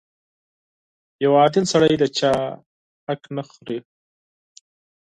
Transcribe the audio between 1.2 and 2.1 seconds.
•یو عادل سړی د